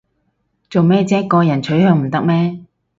[0.67, 2.61] 做咩唧個人取向唔得咩